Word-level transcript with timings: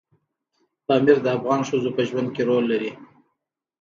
پامیر 0.87 1.17
د 1.23 1.27
افغان 1.37 1.61
ښځو 1.69 1.89
په 1.95 2.01
ژوند 2.09 2.29
کې 2.35 2.41
رول 2.49 2.63
لري. 2.71 2.91